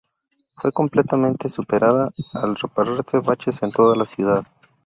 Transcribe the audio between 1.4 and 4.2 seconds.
superada al repararse baches en toda la